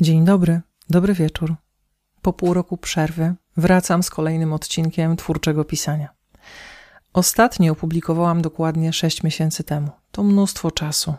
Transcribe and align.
Dzień 0.00 0.24
dobry, 0.24 0.60
dobry 0.90 1.14
wieczór. 1.14 1.54
Po 2.22 2.32
pół 2.32 2.54
roku 2.54 2.76
przerwy 2.76 3.34
wracam 3.56 4.02
z 4.02 4.10
kolejnym 4.10 4.52
odcinkiem 4.52 5.16
twórczego 5.16 5.64
pisania. 5.64 6.08
Ostatni 7.12 7.70
opublikowałam 7.70 8.42
dokładnie 8.42 8.92
6 8.92 9.22
miesięcy 9.22 9.64
temu. 9.64 9.90
To 10.12 10.22
mnóstwo 10.22 10.70
czasu, 10.70 11.14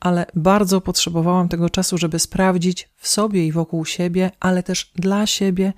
ale 0.00 0.26
bardzo 0.34 0.80
potrzebowałam 0.80 1.48
tego 1.48 1.70
czasu, 1.70 1.98
żeby 1.98 2.18
sprawdzić 2.18 2.88
w 2.96 3.08
sobie 3.08 3.46
i 3.46 3.52
wokół 3.52 3.84
siebie, 3.84 4.30
ale 4.40 4.62
też 4.62 4.92
dla 4.94 5.26
siebie 5.26 5.72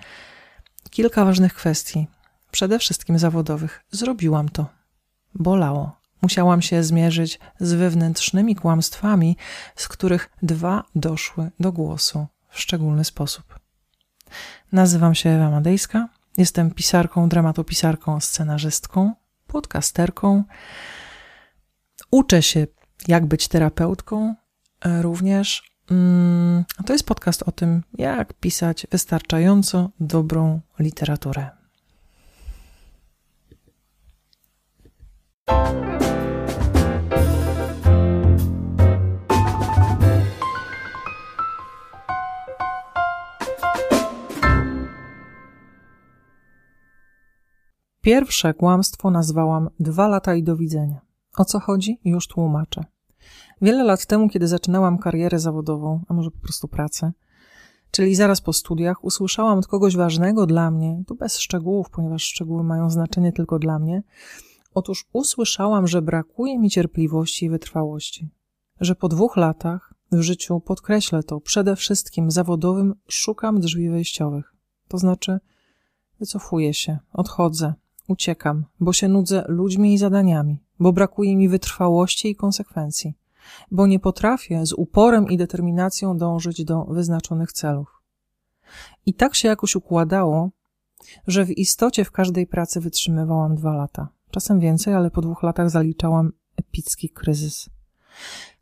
kilka 0.90 1.24
ważnych 1.24 1.54
kwestii, 1.54 2.06
przede 2.50 2.78
wszystkim 2.78 3.18
zawodowych. 3.18 3.84
Zrobiłam 3.90 4.48
to. 4.48 4.66
Bolało. 5.34 6.01
Musiałam 6.22 6.62
się 6.62 6.82
zmierzyć 6.82 7.40
z 7.60 7.72
wewnętrznymi 7.72 8.56
kłamstwami, 8.56 9.36
z 9.76 9.88
których 9.88 10.30
dwa 10.42 10.84
doszły 10.94 11.50
do 11.60 11.72
głosu 11.72 12.26
w 12.48 12.60
szczególny 12.60 13.04
sposób. 13.04 13.58
Nazywam 14.72 15.14
się 15.14 15.30
Ewa 15.30 15.50
Madejska, 15.50 16.08
jestem 16.38 16.70
pisarką, 16.70 17.28
dramatopisarką, 17.28 18.20
scenarzystką, 18.20 19.14
podcasterką. 19.46 20.44
Uczę 22.10 22.42
się, 22.42 22.66
jak 23.08 23.26
być 23.26 23.48
terapeutką 23.48 24.34
e, 24.84 25.02
również. 25.02 25.72
Mm, 25.90 26.64
to 26.86 26.92
jest 26.92 27.06
podcast 27.06 27.42
o 27.42 27.52
tym, 27.52 27.82
jak 27.98 28.32
pisać 28.34 28.86
wystarczająco 28.90 29.90
dobrą 30.00 30.60
literaturę. 30.78 31.50
Pierwsze 48.02 48.54
kłamstwo 48.54 49.10
nazwałam 49.10 49.70
dwa 49.80 50.08
lata 50.08 50.34
i 50.34 50.42
do 50.42 50.56
widzenia. 50.56 51.00
O 51.36 51.44
co 51.44 51.60
chodzi? 51.60 52.00
Już 52.04 52.28
tłumaczę. 52.28 52.84
Wiele 53.60 53.84
lat 53.84 54.06
temu, 54.06 54.28
kiedy 54.28 54.48
zaczynałam 54.48 54.98
karierę 54.98 55.38
zawodową, 55.38 56.04
a 56.08 56.14
może 56.14 56.30
po 56.30 56.38
prostu 56.38 56.68
pracę, 56.68 57.12
czyli 57.90 58.14
zaraz 58.14 58.40
po 58.40 58.52
studiach, 58.52 59.04
usłyszałam 59.04 59.58
od 59.58 59.66
kogoś 59.66 59.96
ważnego 59.96 60.46
dla 60.46 60.70
mnie, 60.70 61.02
tu 61.06 61.14
bez 61.14 61.38
szczegółów, 61.38 61.90
ponieważ 61.90 62.22
szczegóły 62.22 62.64
mają 62.64 62.90
znaczenie 62.90 63.32
tylko 63.32 63.58
dla 63.58 63.78
mnie. 63.78 64.02
Otóż 64.74 65.08
usłyszałam, 65.12 65.86
że 65.86 66.02
brakuje 66.02 66.58
mi 66.58 66.70
cierpliwości 66.70 67.46
i 67.46 67.50
wytrwałości, 67.50 68.28
że 68.80 68.94
po 68.94 69.08
dwóch 69.08 69.36
latach 69.36 69.94
w 70.12 70.20
życiu, 70.20 70.60
podkreślę 70.60 71.22
to, 71.22 71.40
przede 71.40 71.76
wszystkim 71.76 72.30
zawodowym, 72.30 72.94
szukam 73.08 73.60
drzwi 73.60 73.90
wejściowych. 73.90 74.54
To 74.88 74.98
znaczy, 74.98 75.38
wycofuję 76.20 76.74
się, 76.74 76.98
odchodzę, 77.12 77.74
Uciekam, 78.08 78.64
bo 78.80 78.92
się 78.92 79.08
nudzę 79.08 79.44
ludźmi 79.48 79.94
i 79.94 79.98
zadaniami, 79.98 80.58
bo 80.80 80.92
brakuje 80.92 81.36
mi 81.36 81.48
wytrwałości 81.48 82.30
i 82.30 82.36
konsekwencji, 82.36 83.14
bo 83.70 83.86
nie 83.86 83.98
potrafię 83.98 84.66
z 84.66 84.72
uporem 84.72 85.28
i 85.28 85.36
determinacją 85.36 86.16
dążyć 86.16 86.64
do 86.64 86.84
wyznaczonych 86.84 87.52
celów. 87.52 88.02
I 89.06 89.14
tak 89.14 89.34
się 89.34 89.48
jakoś 89.48 89.76
układało, 89.76 90.50
że 91.26 91.44
w 91.44 91.50
istocie 91.50 92.04
w 92.04 92.10
każdej 92.10 92.46
pracy 92.46 92.80
wytrzymywałam 92.80 93.56
dwa 93.56 93.74
lata. 93.74 94.08
Czasem 94.30 94.60
więcej, 94.60 94.94
ale 94.94 95.10
po 95.10 95.20
dwóch 95.20 95.42
latach 95.42 95.70
zaliczałam 95.70 96.32
epicki 96.56 97.08
kryzys. 97.08 97.70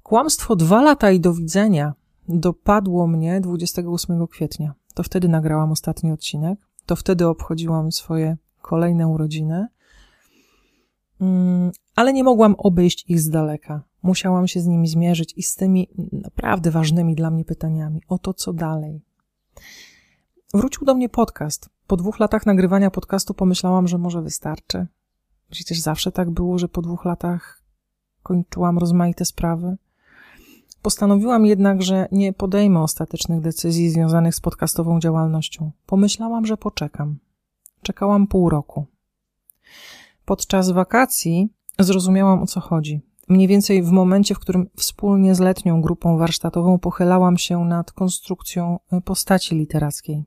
Kłamstwo 0.03 0.57
dwa 0.57 0.83
lata 0.83 1.11
i 1.11 1.21
do 1.21 1.35
widzenia 1.35 1.95
dopadło 2.29 3.07
mnie 3.07 3.41
28 3.41 4.27
kwietnia. 4.27 4.75
To 4.95 5.03
wtedy 5.03 5.29
nagrałam 5.29 5.73
ostatni 5.73 6.13
odcinek. 6.13 6.59
To 6.87 6.97
wtedy 6.97 7.27
obchodziłam 7.27 7.93
swoje 7.93 8.37
kolejne 8.63 9.09
urodziny, 9.09 9.67
mm, 11.21 11.71
ale 11.97 12.13
nie 12.13 12.25
mogłam 12.25 12.55
obejść 12.59 13.11
ich 13.11 13.21
z 13.21 13.31
daleka. 13.31 13.83
Musiałam 14.03 14.49
się 14.49 14.61
z 14.61 14.67
nimi 14.67 14.89
zmierzyć 14.89 15.35
i 15.37 15.43
z 15.43 15.55
tymi 15.55 15.89
naprawdę 16.13 16.71
ważnymi 16.71 17.15
dla 17.15 17.31
mnie 17.31 17.45
pytaniami 17.45 18.03
o 18.09 18.19
to, 18.19 18.35
co 18.35 18.53
dalej. 18.53 19.03
Wrócił 20.55 20.87
do 20.87 20.95
mnie 20.95 21.09
podcast. 21.09 21.71
Po 21.87 21.97
dwóch 21.97 22.19
latach 22.19 22.47
nagrywania 22.47 22.91
podcastu 22.91 23.35
pomyślałam, 23.35 23.89
że 23.89 23.99
może 23.99 24.23
wystarczy. 24.23 24.87
Przecież 25.51 25.81
zawsze 25.81 26.13
tak 26.13 26.31
było, 26.31 26.59
że 26.59 26.69
po 26.69 26.83
dwóch 26.83 27.05
latach 27.05 27.63
kończyłam 28.23 28.79
rozmaite 28.79 29.25
sprawy. 29.25 29.77
Postanowiłam 30.83 31.47
jednak, 31.47 31.83
że 31.83 32.09
nie 32.13 32.33
podejmę 32.33 32.83
ostatecznych 32.83 33.41
decyzji 33.41 33.91
związanych 33.91 34.35
z 34.35 34.41
podcastową 34.41 35.01
działalnością. 35.01 35.71
Pomyślałam, 35.87 36.47
że 36.47 36.57
poczekam. 36.57 37.19
Czekałam 37.83 38.27
pół 38.27 38.51
roku. 38.51 38.87
Podczas 40.25 40.71
wakacji 40.71 41.49
zrozumiałam 41.79 42.43
o 42.43 42.47
co 42.47 42.61
chodzi. 42.61 43.01
Mniej 43.29 43.49
więcej 43.49 43.83
w 43.83 43.91
momencie, 43.91 44.35
w 44.35 44.39
którym 44.39 44.71
wspólnie 44.77 45.35
z 45.35 45.41
letnią 45.41 45.83
grupą 45.83 46.19
warsztatową 46.19 46.79
pochylałam 46.79 47.39
się 47.39 47.65
nad 47.65 47.93
konstrukcją 47.93 48.79
e, 48.93 49.01
postaci 49.01 49.55
literackiej. 49.55 50.25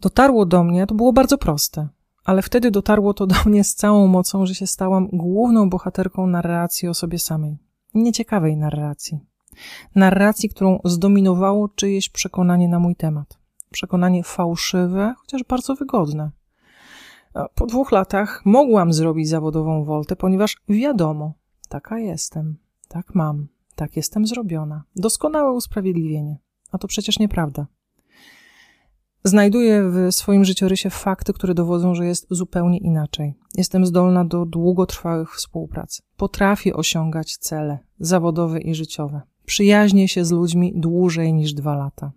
Dotarło 0.00 0.46
do 0.46 0.64
mnie, 0.64 0.86
to 0.86 0.94
było 0.94 1.12
bardzo 1.12 1.38
proste, 1.38 1.88
ale 2.24 2.42
wtedy 2.42 2.70
dotarło 2.70 3.14
to 3.14 3.26
do 3.26 3.36
mnie 3.46 3.64
z 3.64 3.74
całą 3.74 4.06
mocą, 4.06 4.46
że 4.46 4.54
się 4.54 4.66
stałam 4.66 5.08
główną 5.12 5.70
bohaterką 5.70 6.26
narracji 6.26 6.88
o 6.88 6.94
sobie 6.94 7.18
samej. 7.18 7.58
Nieciekawej 7.94 8.56
narracji. 8.56 9.18
Narracji, 9.94 10.48
którą 10.48 10.80
zdominowało 10.84 11.68
czyjeś 11.68 12.08
przekonanie 12.08 12.68
na 12.68 12.78
mój 12.78 12.96
temat 12.96 13.45
przekonanie 13.76 14.22
fałszywe, 14.22 15.14
chociaż 15.18 15.44
bardzo 15.44 15.74
wygodne. 15.74 16.30
Po 17.54 17.66
dwóch 17.66 17.92
latach 17.92 18.42
mogłam 18.44 18.92
zrobić 18.92 19.28
zawodową 19.28 19.84
woltę, 19.84 20.16
ponieważ 20.16 20.56
wiadomo, 20.68 21.34
taka 21.68 21.98
jestem, 21.98 22.56
tak 22.88 23.14
mam, 23.14 23.48
tak 23.74 23.96
jestem 23.96 24.26
zrobiona. 24.26 24.84
Doskonałe 24.96 25.52
usprawiedliwienie. 25.52 26.38
A 26.72 26.78
to 26.78 26.88
przecież 26.88 27.18
nieprawda. 27.18 27.66
Znajduję 29.24 29.90
w 29.90 30.14
swoim 30.14 30.44
życiorysie 30.44 30.90
fakty, 30.90 31.32
które 31.32 31.54
dowodzą, 31.54 31.94
że 31.94 32.06
jest 32.06 32.26
zupełnie 32.30 32.78
inaczej. 32.78 33.34
Jestem 33.54 33.86
zdolna 33.86 34.24
do 34.24 34.46
długotrwałych 34.46 35.34
współprac. 35.34 36.02
Potrafię 36.16 36.74
osiągać 36.74 37.36
cele 37.36 37.78
zawodowe 37.98 38.60
i 38.60 38.74
życiowe. 38.74 39.20
Przyjaźnię 39.46 40.08
się 40.08 40.24
z 40.24 40.30
ludźmi 40.30 40.72
dłużej 40.76 41.34
niż 41.34 41.54
dwa 41.54 41.76
lata. 41.76 42.12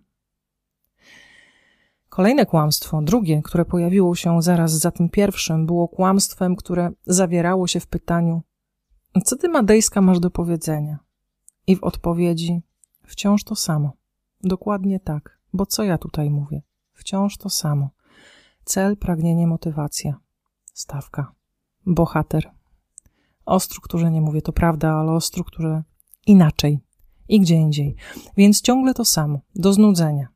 Kolejne 2.10 2.46
kłamstwo, 2.46 3.02
drugie, 3.02 3.42
które 3.42 3.64
pojawiło 3.64 4.14
się 4.14 4.42
zaraz 4.42 4.72
za 4.72 4.90
tym 4.90 5.08
pierwszym, 5.08 5.66
było 5.66 5.88
kłamstwem, 5.88 6.56
które 6.56 6.90
zawierało 7.06 7.66
się 7.66 7.80
w 7.80 7.86
pytaniu: 7.86 8.42
Co 9.24 9.36
ty, 9.36 9.48
Madejska, 9.48 10.00
masz 10.00 10.20
do 10.20 10.30
powiedzenia? 10.30 10.98
I 11.66 11.76
w 11.76 11.84
odpowiedzi: 11.84 12.62
Wciąż 13.02 13.44
to 13.44 13.54
samo. 13.54 13.92
Dokładnie 14.40 15.00
tak, 15.00 15.38
bo 15.52 15.66
co 15.66 15.84
ja 15.84 15.98
tutaj 15.98 16.30
mówię? 16.30 16.62
Wciąż 16.92 17.36
to 17.36 17.50
samo. 17.50 17.90
Cel, 18.64 18.96
pragnienie, 18.96 19.46
motywacja. 19.46 20.18
Stawka. 20.74 21.32
Bohater. 21.86 22.50
O 23.46 23.60
strukturze 23.60 24.10
nie 24.10 24.20
mówię, 24.20 24.42
to 24.42 24.52
prawda, 24.52 24.92
ale 24.92 25.12
o 25.12 25.20
strukturze 25.20 25.82
inaczej 26.26 26.80
i 27.28 27.40
gdzie 27.40 27.54
indziej. 27.54 27.96
Więc 28.36 28.60
ciągle 28.60 28.94
to 28.94 29.04
samo, 29.04 29.40
do 29.54 29.72
znudzenia. 29.72 30.28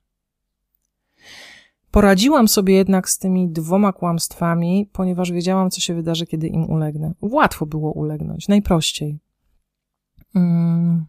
Poradziłam 1.94 2.49
sobie 2.49 2.75
jednak 2.75 3.09
z 3.09 3.19
tymi 3.19 3.49
dwoma 3.49 3.93
kłamstwami, 3.93 4.91
ponieważ 4.93 5.32
wiedziałam, 5.32 5.71
co 5.71 5.81
się 5.81 5.94
wydarzy, 5.94 6.27
kiedy 6.27 6.49
im 6.49 6.71
ulegnę. 6.71 7.15
Łatwo 7.21 7.66
było 7.66 7.93
ulegnąć, 7.93 8.49
najprościej. 8.49 9.19
Mm. 10.34 11.06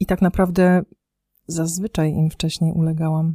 I 0.00 0.06
tak 0.06 0.22
naprawdę 0.22 0.82
zazwyczaj 1.46 2.12
im 2.12 2.30
wcześniej 2.30 2.72
ulegałam. 2.72 3.34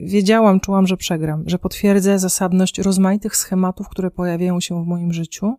Wiedziałam, 0.00 0.60
czułam, 0.60 0.86
że 0.86 0.96
przegram, 0.96 1.42
że 1.46 1.58
potwierdzę 1.58 2.18
zasadność 2.18 2.78
rozmaitych 2.78 3.36
schematów, 3.36 3.88
które 3.88 4.10
pojawiają 4.10 4.60
się 4.60 4.84
w 4.84 4.86
moim 4.86 5.12
życiu, 5.12 5.54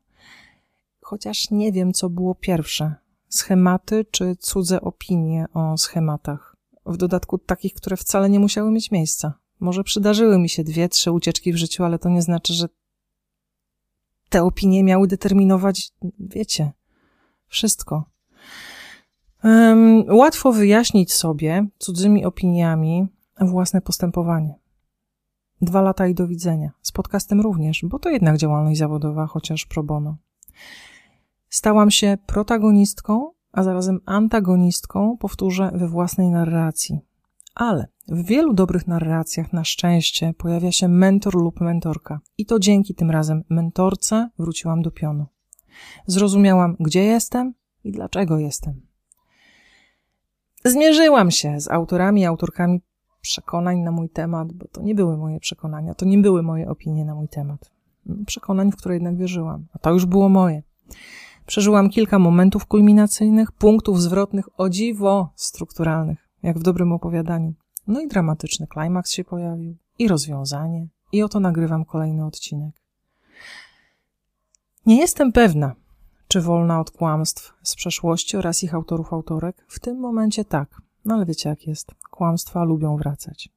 chociaż 1.02 1.52
nie 1.52 1.72
wiem, 1.72 1.94
co 1.94 2.10
było 2.10 2.36
pierwsze 2.36 2.96
schematy 3.30 4.06
czy 4.12 4.36
cudze 4.36 4.82
opinie 4.82 5.46
o 5.54 5.78
schematach. 5.78 6.56
W 6.86 6.98
dodatku 6.98 7.38
takich, 7.38 7.74
które 7.74 7.98
wcale 7.98 8.30
nie 8.30 8.40
musiały 8.40 8.72
mieć 8.72 8.92
miejsca. 8.92 9.41
Może 9.62 9.84
przydarzyły 9.84 10.40
mi 10.40 10.50
się 10.50 10.64
dwie, 10.64 10.90
trzy 10.90 11.12
ucieczki 11.12 11.54
w 11.54 11.58
życiu, 11.58 11.84
ale 11.84 12.00
to 12.00 12.10
nie 12.10 12.22
znaczy, 12.22 12.54
że 12.54 12.68
te 14.30 14.44
opinie 14.44 14.84
miały 14.84 15.08
determinować, 15.08 15.92
wiecie, 16.20 16.72
wszystko. 17.48 18.06
Um, 19.44 20.04
łatwo 20.10 20.52
wyjaśnić 20.52 21.14
sobie 21.14 21.68
cudzymi 21.78 22.26
opiniami 22.26 23.08
własne 23.42 23.82
postępowanie. 23.82 24.56
Dwa 25.62 25.82
lata 25.82 26.08
i 26.08 26.14
do 26.16 26.28
widzenia. 26.28 26.72
Z 26.82 26.92
podcastem 26.92 27.42
również, 27.42 27.82
bo 27.84 28.00
to 28.00 28.10
jednak 28.10 28.38
działalność 28.38 28.80
zawodowa, 28.80 29.28
chociaż 29.28 29.66
pro 29.66 29.84
bono. 29.84 30.18
Stałam 31.50 31.92
się 31.92 32.18
protagonistką 32.26 33.32
a 33.52 33.64
zarazem 33.64 34.00
antagonistką, 34.06 35.18
powtórzę, 35.18 35.72
we 35.74 35.88
własnej 35.88 36.30
narracji. 36.30 37.00
Ale 37.56 37.88
w 38.08 38.26
wielu 38.26 38.54
dobrych 38.54 38.88
narracjach 38.88 39.54
na 39.54 39.64
szczęście 39.64 40.34
pojawia 40.38 40.72
się 40.72 40.88
mentor 40.88 41.36
lub 41.36 41.62
mentorka. 41.62 42.20
I 42.38 42.46
to 42.46 42.60
dzięki 42.60 42.96
tym 42.96 43.12
razem 43.12 43.44
mentorce 43.50 44.30
wróciłam 44.40 44.82
do 44.82 44.92
pionu. 44.92 45.26
Zrozumiałam, 46.08 46.76
gdzie 46.80 47.04
jestem 47.04 47.54
i 47.84 47.92
dlaczego 47.92 48.40
jestem. 48.40 48.82
Zmierzyłam 50.66 51.32
się 51.32 51.60
z 51.60 51.72
autorami 51.72 52.22
i 52.22 52.26
autorkami 52.26 52.82
przekonań 53.22 53.80
na 53.80 53.92
mój 53.92 54.10
temat, 54.10 54.54
bo 54.54 54.68
to 54.68 54.82
nie 54.82 54.96
były 54.96 55.18
moje 55.18 55.40
przekonania, 55.40 55.94
to 55.94 56.06
nie 56.06 56.18
były 56.18 56.44
moje 56.44 56.70
opinie 56.70 57.06
na 57.06 57.16
mój 57.16 57.28
temat. 57.28 57.72
Przekonań, 58.26 58.72
w 58.72 58.76
które 58.76 58.96
jednak 58.96 59.18
wierzyłam, 59.18 59.68
a 59.74 59.80
to 59.80 59.94
już 59.94 60.06
było 60.06 60.30
moje. 60.30 60.64
Przeżyłam 61.46 61.90
kilka 61.90 62.20
momentów 62.20 62.66
kulminacyjnych, 62.66 63.52
punktów 63.52 64.02
zwrotnych, 64.02 64.60
o 64.60 64.70
dziwo 64.70 65.34
strukturalnych, 65.36 66.30
jak 66.44 66.60
w 66.60 66.64
dobrym 66.64 66.92
opowiadaniu. 66.94 67.54
No 67.88 68.02
i 68.02 68.08
dramatyczny 68.08 68.68
klimaks 68.68 69.12
się 69.12 69.24
pojawił, 69.24 69.76
i 70.00 70.08
rozwiązanie, 70.08 70.88
i 71.12 71.24
oto 71.24 71.40
nagrywam 71.40 71.86
kolejny 71.86 72.26
odcinek. 72.26 72.76
Nie 74.86 74.98
jestem 74.98 75.32
pewna, 75.32 75.76
czy 76.28 76.42
wolna 76.42 76.80
od 76.80 76.92
kłamstw 76.92 77.54
z 77.64 77.76
przeszłości 77.76 78.38
oraz 78.38 78.64
ich 78.64 78.74
autorów, 78.74 79.14
autorek. 79.14 79.66
W 79.68 79.80
tym 79.80 80.00
momencie 80.00 80.46
tak, 80.46 80.82
no 81.06 81.16
ale 81.16 81.26
wiecie 81.26 81.50
jak 81.50 81.68
jest. 81.68 81.92
Kłamstwa 82.12 82.64
lubią 82.64 82.98
wracać. 82.98 83.50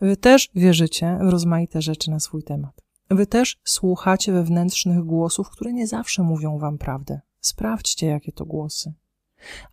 Wy 0.00 0.16
też 0.16 0.50
wierzycie 0.54 1.18
w 1.22 1.28
rozmaite 1.28 1.82
rzeczy 1.82 2.10
na 2.10 2.20
swój 2.20 2.42
temat. 2.42 2.82
Wy 3.10 3.26
też 3.26 3.60
słuchacie 3.64 4.32
wewnętrznych 4.32 5.04
głosów, 5.04 5.50
które 5.50 5.72
nie 5.72 5.86
zawsze 5.86 6.22
mówią 6.22 6.58
wam 6.58 6.78
prawdę. 6.78 7.20
Sprawdźcie, 7.40 8.06
jakie 8.06 8.32
to 8.32 8.44
głosy. 8.44 8.92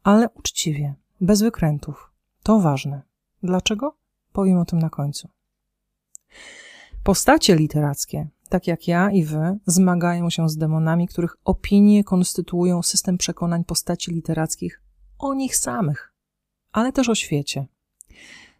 Ale 0.03 0.29
uczciwie, 0.29 0.95
bez 1.23 1.41
wykrętów. 1.41 2.11
To 2.43 2.59
ważne. 2.59 3.01
Dlaczego? 3.43 3.95
Powiem 4.33 4.57
o 4.57 4.65
tym 4.65 4.79
na 4.79 4.89
końcu. 4.89 5.29
Postacie 7.03 7.55
literackie, 7.55 8.27
tak 8.49 8.67
jak 8.67 8.87
ja 8.87 9.11
i 9.11 9.23
wy, 9.23 9.57
zmagają 9.65 10.29
się 10.29 10.49
z 10.49 10.57
demonami, 10.57 11.07
których 11.07 11.35
opinie 11.45 12.03
konstytuują 12.03 12.81
system 12.81 13.17
przekonań 13.17 13.63
postaci 13.63 14.11
literackich 14.11 14.81
o 15.19 15.33
nich 15.33 15.55
samych, 15.57 16.13
ale 16.71 16.91
też 16.91 17.09
o 17.09 17.15
świecie. 17.15 17.67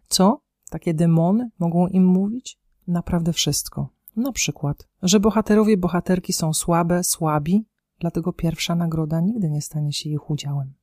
Co 0.08 0.40
takie 0.70 0.94
demony 0.94 1.50
mogą 1.58 1.86
im 1.86 2.04
mówić? 2.04 2.58
Naprawdę 2.86 3.32
wszystko. 3.32 3.88
Na 4.16 4.32
przykład, 4.32 4.88
że 5.02 5.20
bohaterowie, 5.20 5.76
bohaterki 5.76 6.32
są 6.32 6.54
słabe, 6.54 7.04
słabi, 7.04 7.64
dlatego 7.98 8.32
pierwsza 8.32 8.74
nagroda 8.74 9.20
nigdy 9.20 9.50
nie 9.50 9.62
stanie 9.62 9.92
się 9.92 10.10
ich 10.10 10.30
udziałem. 10.30 10.74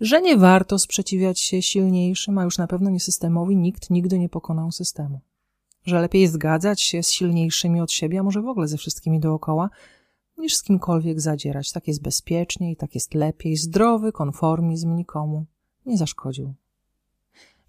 Że 0.00 0.22
nie 0.22 0.36
warto 0.36 0.78
sprzeciwiać 0.78 1.40
się 1.40 1.62
silniejszym, 1.62 2.38
a 2.38 2.44
już 2.44 2.58
na 2.58 2.66
pewno 2.66 2.90
nie 2.90 3.00
systemowi, 3.00 3.56
nikt 3.56 3.90
nigdy 3.90 4.18
nie 4.18 4.28
pokonał 4.28 4.72
systemu. 4.72 5.20
Że 5.84 6.00
lepiej 6.00 6.28
zgadzać 6.28 6.80
się 6.80 7.02
z 7.02 7.10
silniejszymi 7.10 7.80
od 7.80 7.92
siebie, 7.92 8.20
a 8.20 8.22
może 8.22 8.42
w 8.42 8.48
ogóle 8.48 8.68
ze 8.68 8.76
wszystkimi 8.76 9.20
dookoła, 9.20 9.70
niż 10.38 10.56
z 10.56 10.62
kimkolwiek 10.62 11.20
zadzierać. 11.20 11.72
Tak 11.72 11.88
jest 11.88 12.02
bezpieczniej, 12.02 12.76
tak 12.76 12.94
jest 12.94 13.14
lepiej. 13.14 13.56
Zdrowy 13.56 14.12
konformizm 14.12 14.96
nikomu 14.96 15.44
nie 15.86 15.98
zaszkodził. 15.98 16.54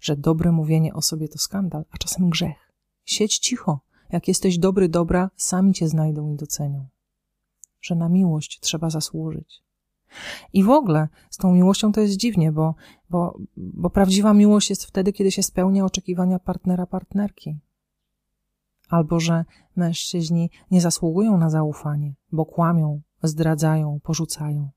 Że 0.00 0.16
dobre 0.16 0.52
mówienie 0.52 0.94
o 0.94 1.02
sobie 1.02 1.28
to 1.28 1.38
skandal, 1.38 1.84
a 1.90 1.98
czasem 1.98 2.30
grzech. 2.30 2.72
Siedź 3.04 3.38
cicho, 3.38 3.80
jak 4.12 4.28
jesteś 4.28 4.58
dobry, 4.58 4.88
dobra, 4.88 5.30
sami 5.36 5.74
cię 5.74 5.88
znajdą 5.88 6.34
i 6.34 6.36
docenią. 6.36 6.86
Że 7.80 7.94
na 7.94 8.08
miłość 8.08 8.60
trzeba 8.60 8.90
zasłużyć. 8.90 9.62
I 10.52 10.64
w 10.64 10.70
ogóle 10.70 11.08
z 11.30 11.36
tą 11.36 11.52
miłością 11.52 11.92
to 11.92 12.00
jest 12.00 12.16
dziwnie, 12.16 12.52
bo, 12.52 12.74
bo, 13.10 13.38
bo 13.56 13.90
prawdziwa 13.90 14.34
miłość 14.34 14.70
jest 14.70 14.84
wtedy, 14.84 15.12
kiedy 15.12 15.32
się 15.32 15.42
spełnia 15.42 15.84
oczekiwania 15.84 16.38
partnera, 16.38 16.86
partnerki. 16.86 17.58
Albo 18.88 19.20
że 19.20 19.44
mężczyźni 19.76 20.50
nie 20.70 20.80
zasługują 20.80 21.38
na 21.38 21.50
zaufanie, 21.50 22.14
bo 22.32 22.46
kłamią, 22.46 23.00
zdradzają, 23.22 24.00
porzucają. 24.02 24.70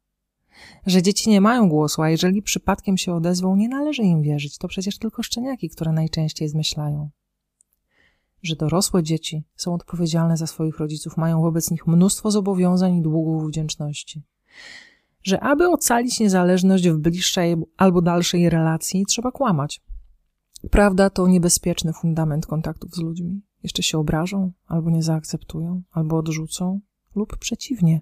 Że 0.85 1.01
dzieci 1.01 1.29
nie 1.29 1.41
mają 1.41 1.69
głosu, 1.69 2.01
a 2.01 2.09
jeżeli 2.09 2.41
przypadkiem 2.41 2.97
się 2.97 3.13
odezwą, 3.13 3.55
nie 3.55 3.69
należy 3.69 4.03
im 4.03 4.21
wierzyć. 4.21 4.57
To 4.57 4.67
przecież 4.67 4.97
tylko 4.97 5.23
szczeniaki, 5.23 5.69
które 5.69 5.91
najczęściej 5.91 6.49
zmyślają 6.49 7.09
że 8.43 8.55
dorosłe 8.55 9.03
dzieci 9.03 9.43
są 9.55 9.73
odpowiedzialne 9.73 10.37
za 10.37 10.47
swoich 10.47 10.77
rodziców, 10.77 11.17
mają 11.17 11.41
wobec 11.41 11.71
nich 11.71 11.87
mnóstwo 11.87 12.31
zobowiązań 12.31 12.95
i 12.95 13.01
długów 13.01 13.47
wdzięczności. 13.47 14.23
Że 15.23 15.39
aby 15.39 15.69
ocalić 15.69 16.19
niezależność 16.19 16.89
w 16.89 16.97
bliższej 16.97 17.55
albo 17.77 18.01
dalszej 18.01 18.49
relacji, 18.49 19.05
trzeba 19.05 19.31
kłamać. 19.31 19.81
Prawda 20.71 21.09
to 21.09 21.27
niebezpieczny 21.27 21.93
fundament 21.93 22.45
kontaktów 22.45 22.95
z 22.95 22.97
ludźmi. 22.97 23.41
Jeszcze 23.63 23.83
się 23.83 23.97
obrażą, 23.97 24.51
albo 24.67 24.89
nie 24.89 25.03
zaakceptują, 25.03 25.81
albo 25.91 26.17
odrzucą, 26.17 26.79
lub 27.15 27.37
przeciwnie. 27.37 28.01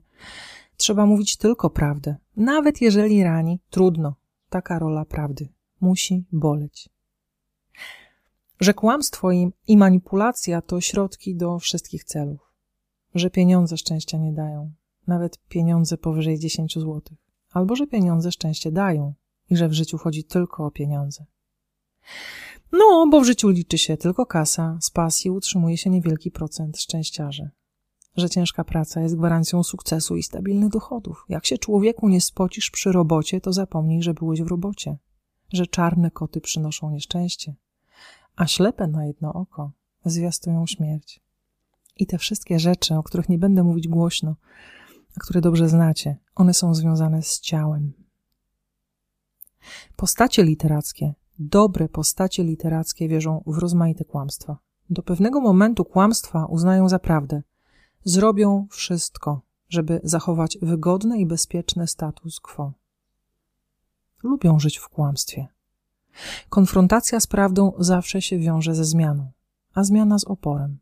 Trzeba 0.78 1.06
mówić 1.06 1.38
tylko 1.38 1.70
prawdę. 1.70 2.16
Nawet 2.36 2.82
jeżeli 2.82 3.24
rani, 3.24 3.60
trudno. 3.70 4.16
Taka 4.50 4.80
rola 4.80 5.06
prawdy 5.06 5.50
musi 5.82 6.26
boleć 6.32 6.90
że 8.62 8.74
kłamstwo 8.74 9.32
i, 9.68 9.78
manipulacja 9.78 10.62
to 10.62 10.82
środki 10.82 11.36
do 11.36 11.60
wszystkich 11.60 12.04
celów, 12.04 12.54
że 13.16 13.30
pieniądze 13.30 13.78
szczęścia 13.78 14.18
nie 14.18 14.34
dają, 14.34 14.72
nawet 15.12 15.40
pieniądze 15.50 15.98
powyżej 15.98 16.40
10 16.40 16.74
zł, 16.74 17.02
albo 17.52 17.76
że 17.76 17.88
pieniądze 17.88 18.32
szczęście 18.32 18.72
dają 18.72 19.14
i 19.50 19.58
że 19.58 19.70
w 19.70 19.74
życiu 19.74 19.98
chodzi 19.98 20.24
tylko 20.24 20.66
o 20.66 20.72
pieniądze. 20.72 21.26
No, 22.72 23.08
bo 23.12 23.22
w 23.22 23.26
życiu 23.26 23.50
liczy 23.50 23.78
się 23.78 23.98
tylko 23.98 24.26
kasa, 24.26 24.78
z 24.82 24.90
pasji 24.90 25.32
utrzymuje 25.32 25.78
się 25.78 25.90
niewielki 25.90 26.32
procent 26.32 26.78
szczęściarzy. 26.78 27.50
Że 28.16 28.30
ciężka 28.30 28.64
praca 28.64 29.02
jest 29.02 29.16
gwarancją 29.16 29.64
sukcesu 29.64 30.16
i 30.16 30.24
stabilnych 30.24 30.70
dochodów. 30.70 31.26
Jak 31.30 31.46
się 31.46 31.58
człowieku 31.58 32.10
nie 32.10 32.22
spocisz 32.22 32.72
przy 32.72 32.92
robocie, 32.92 33.42
to 33.42 33.54
zapomnij, 33.54 34.04
że 34.04 34.14
byłeś 34.14 34.42
w 34.42 34.48
robocie. 34.48 34.98
Że 35.54 35.68
czarne 35.68 36.12
koty 36.12 36.42
przynoszą 36.42 36.92
nieszczęście 36.92 37.56
a 38.36 38.48
ślepe 38.48 38.88
na 38.88 39.06
jedno 39.06 39.34
oko 39.34 39.72
zwiastują 40.06 40.68
śmierć. 40.68 41.22
I 41.98 42.08
te 42.08 42.18
wszystkie 42.18 42.60
rzeczy, 42.60 42.96
o 42.96 43.04
których 43.04 43.30
nie 43.30 43.38
będę 43.38 43.64
mówić 43.64 43.88
głośno, 43.88 44.36
które 45.20 45.42
dobrze 45.42 45.70
znacie, 45.70 46.18
one 46.36 46.54
są 46.54 46.76
związane 46.76 47.22
z 47.22 47.40
ciałem. 47.40 47.94
Postacie 49.96 50.44
literackie, 50.44 51.14
dobre 51.40 51.90
postacie 51.90 52.44
literackie 52.44 53.08
wierzą 53.08 53.44
w 53.48 53.58
rozmaite 53.58 54.06
kłamstwa. 54.06 54.58
Do 54.90 55.04
pewnego 55.04 55.42
momentu 55.42 55.86
kłamstwa 55.86 56.46
uznają 56.46 56.90
za 56.90 57.00
prawdę. 57.00 57.42
Zrobią 58.04 58.68
wszystko, 58.72 59.42
żeby 59.70 60.02
zachować 60.04 60.58
wygodny 60.62 61.20
i 61.20 61.26
bezpieczny 61.26 61.88
status 61.88 62.40
quo. 62.40 62.74
Lubią 64.24 64.60
żyć 64.60 64.78
w 64.78 64.90
kłamstwie. 64.90 65.48
Konfrontacja 66.50 67.20
z 67.20 67.28
prawdą 67.28 67.72
zawsze 67.80 68.22
się 68.22 68.40
wiąże 68.40 68.76
ze 68.76 68.86
zmianą, 68.86 69.32
a 69.74 69.84
zmiana 69.84 70.20
z 70.20 70.24
oporem. 70.24 70.80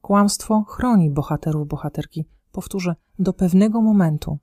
Kłamstwo 0.00 0.64
chroni 0.68 1.10
bohaterów, 1.10 1.68
bohaterki, 1.68 2.24
powtórzę, 2.56 2.94
do 3.18 3.32
pewnego 3.32 3.80
momentu. 3.82 4.38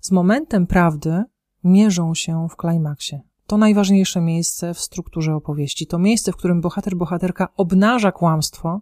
Z 0.00 0.10
momentem 0.10 0.66
prawdy 0.66 1.24
mierzą 1.64 2.14
się 2.14 2.48
w 2.50 2.56
klimaksie. 2.56 3.16
To 3.46 3.56
najważniejsze 3.56 4.20
miejsce 4.20 4.74
w 4.74 4.80
strukturze 4.80 5.34
opowieści. 5.34 5.86
To 5.86 5.98
miejsce, 5.98 6.32
w 6.32 6.36
którym 6.36 6.60
bohater, 6.60 6.96
bohaterka 6.96 7.48
obnaża 7.56 8.12
kłamstwo, 8.12 8.80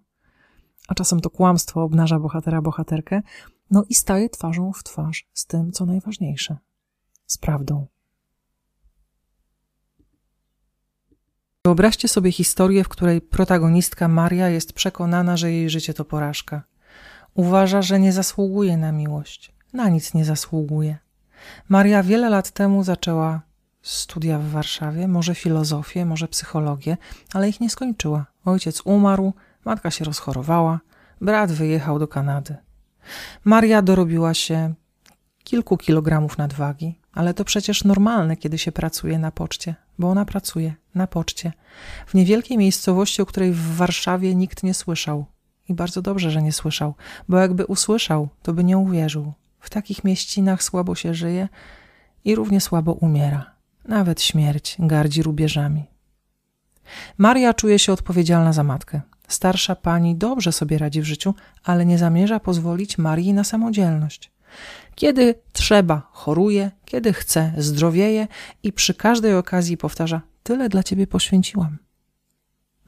a 0.88 0.94
czasem 0.94 1.20
to 1.20 1.30
kłamstwo 1.30 1.82
obnaża 1.82 2.18
bohatera, 2.18 2.62
bohaterkę, 2.62 3.22
no 3.70 3.84
i 3.88 3.94
staje 3.94 4.28
twarzą 4.28 4.72
w 4.72 4.82
twarz 4.82 5.28
z 5.32 5.46
tym, 5.46 5.72
co 5.72 5.86
najważniejsze 5.86 6.56
z 7.26 7.38
prawdą. 7.38 7.86
Wyobraźcie 11.64 12.08
sobie 12.08 12.32
historię, 12.32 12.84
w 12.84 12.88
której 12.88 13.20
protagonistka 13.20 14.08
Maria 14.08 14.48
jest 14.48 14.72
przekonana, 14.72 15.36
że 15.36 15.52
jej 15.52 15.70
życie 15.70 15.94
to 15.94 16.04
porażka. 16.04 16.69
Uważa, 17.34 17.82
że 17.82 18.00
nie 18.00 18.12
zasługuje 18.12 18.76
na 18.76 18.92
miłość. 18.92 19.52
Na 19.72 19.88
nic 19.88 20.14
nie 20.14 20.24
zasługuje. 20.24 20.98
Maria 21.68 22.02
wiele 22.02 22.30
lat 22.30 22.50
temu 22.50 22.84
zaczęła 22.84 23.40
studia 23.82 24.38
w 24.38 24.48
Warszawie, 24.48 25.08
może 25.08 25.34
filozofię, 25.34 26.04
może 26.04 26.28
psychologię, 26.28 26.96
ale 27.34 27.48
ich 27.48 27.60
nie 27.60 27.70
skończyła. 27.70 28.26
Ojciec 28.44 28.80
umarł, 28.84 29.32
matka 29.64 29.90
się 29.90 30.04
rozchorowała, 30.04 30.80
brat 31.20 31.52
wyjechał 31.52 31.98
do 31.98 32.08
Kanady. 32.08 32.56
Maria 33.44 33.82
dorobiła 33.82 34.34
się 34.34 34.74
kilku 35.44 35.76
kilogramów 35.76 36.38
nadwagi, 36.38 37.00
ale 37.12 37.34
to 37.34 37.44
przecież 37.44 37.84
normalne, 37.84 38.36
kiedy 38.36 38.58
się 38.58 38.72
pracuje 38.72 39.18
na 39.18 39.30
poczcie, 39.30 39.74
bo 39.98 40.10
ona 40.10 40.24
pracuje 40.24 40.74
na 40.94 41.06
poczcie, 41.06 41.52
w 42.06 42.14
niewielkiej 42.14 42.58
miejscowości, 42.58 43.22
o 43.22 43.26
której 43.26 43.52
w 43.52 43.76
Warszawie 43.76 44.34
nikt 44.34 44.62
nie 44.62 44.74
słyszał. 44.74 45.26
I 45.70 45.74
bardzo 45.74 46.02
dobrze, 46.02 46.30
że 46.30 46.42
nie 46.42 46.52
słyszał, 46.52 46.94
bo 47.28 47.38
jakby 47.38 47.66
usłyszał, 47.66 48.28
to 48.42 48.52
by 48.52 48.64
nie 48.64 48.78
uwierzył. 48.78 49.32
W 49.60 49.70
takich 49.70 50.04
mieścinach 50.04 50.62
słabo 50.62 50.94
się 50.94 51.14
żyje 51.14 51.48
i 52.24 52.34
równie 52.34 52.60
słabo 52.60 52.92
umiera. 52.92 53.50
Nawet 53.84 54.22
śmierć 54.22 54.76
gardzi 54.78 55.22
rubieżami. 55.22 55.84
Maria 57.18 57.54
czuje 57.54 57.78
się 57.78 57.92
odpowiedzialna 57.92 58.52
za 58.52 58.64
matkę. 58.64 59.00
Starsza 59.28 59.76
pani 59.76 60.16
dobrze 60.16 60.52
sobie 60.52 60.78
radzi 60.78 61.00
w 61.00 61.04
życiu, 61.04 61.34
ale 61.64 61.86
nie 61.86 61.98
zamierza 61.98 62.40
pozwolić 62.40 62.98
Marii 62.98 63.32
na 63.32 63.44
samodzielność. 63.44 64.32
Kiedy 64.94 65.34
trzeba, 65.52 66.08
choruje, 66.12 66.70
kiedy 66.84 67.12
chce, 67.12 67.52
zdrowieje 67.58 68.28
i 68.62 68.72
przy 68.72 68.94
każdej 68.94 69.34
okazji 69.34 69.76
powtarza: 69.76 70.20
Tyle 70.42 70.68
dla 70.68 70.82
ciebie 70.82 71.06
poświęciłam. 71.06 71.78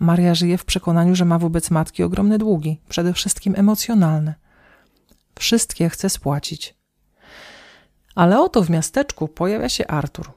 Maria 0.03 0.35
żyje 0.35 0.59
w 0.59 0.65
przekonaniu, 0.65 1.15
że 1.15 1.25
ma 1.25 1.39
wobec 1.39 1.71
matki 1.71 2.03
ogromne 2.03 2.39
długi, 2.39 2.81
przede 2.89 3.13
wszystkim 3.13 3.55
emocjonalne. 3.57 4.35
Wszystkie 5.39 5.89
chce 5.89 6.11
spłacić. 6.11 6.75
Ale 8.15 8.41
oto 8.41 8.63
w 8.63 8.71
miasteczku 8.71 9.29
pojawia 9.29 9.69
się 9.69 9.87
Artur, 9.87 10.33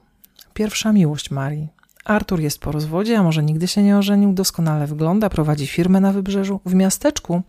pierwsza 0.54 0.92
miłość 0.92 1.30
Marii. 1.30 1.68
Artur 2.04 2.40
jest 2.40 2.58
po 2.58 2.72
rozwodzie, 2.72 3.18
a 3.18 3.22
może 3.22 3.42
nigdy 3.42 3.68
się 3.68 3.82
nie 3.82 3.98
ożenił, 3.98 4.32
doskonale 4.32 4.86
wygląda, 4.86 5.30
prowadzi 5.30 5.66
firmę 5.66 6.00
na 6.00 6.12
wybrzeżu. 6.12 6.60
W 6.66 6.74
miasteczku 6.74 7.42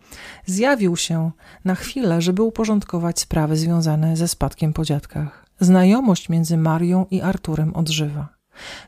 zjawił 0.46 0.96
się 0.96 1.30
na 1.64 1.74
chwilę, 1.74 2.22
żeby 2.22 2.42
uporządkować 2.42 3.20
sprawy 3.20 3.56
związane 3.56 4.16
ze 4.16 4.28
spadkiem 4.28 4.72
po 4.72 4.84
dziadkach. 4.84 5.46
Znajomość 5.60 6.28
między 6.28 6.56
Marią 6.56 7.06
i 7.10 7.20
Arturem 7.20 7.74
odżywa. 7.74 8.37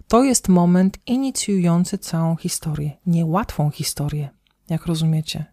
To 0.09 0.25
jest 0.25 0.49
moment 0.49 0.99
inicjujący 1.07 1.99
całą 1.99 2.37
historię, 2.37 2.91
niełatwą 3.07 3.71
historię, 3.71 4.29
jak 4.69 4.87
rozumiecie. 4.87 5.45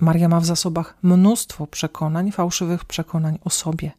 Maria 0.00 0.28
ma 0.28 0.40
w 0.40 0.46
zasobach 0.46 0.98
mnóstwo 1.02 1.66
przekonań, 1.66 2.32
fałszywych 2.32 2.84
przekonań 2.84 3.38
o 3.44 3.50
sobie 3.50 3.90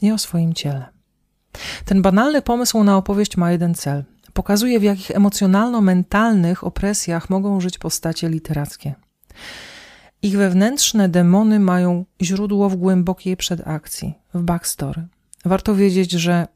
i 0.00 0.12
o 0.12 0.18
swoim 0.18 0.54
ciele. 0.54 0.88
Ten 1.84 2.02
banalny 2.02 2.42
pomysł 2.42 2.84
na 2.84 2.96
opowieść 2.96 3.36
ma 3.36 3.52
jeden 3.52 3.74
cel. 3.74 4.04
Pokazuje, 4.32 4.80
w 4.80 4.82
jakich 4.82 5.10
emocjonalno-mentalnych 5.10 6.64
opresjach 6.64 7.30
mogą 7.30 7.60
żyć 7.60 7.78
postacie 7.78 8.28
literackie. 8.28 8.94
Ich 10.22 10.36
wewnętrzne 10.36 11.08
demony 11.08 11.60
mają 11.60 12.04
źródło 12.22 12.68
w 12.68 12.76
głębokiej 12.76 13.36
przedakcji, 13.36 14.14
w 14.34 14.42
backstory. 14.42 15.06
Warto 15.44 15.74
wiedzieć, 15.74 16.10
że 16.10 16.46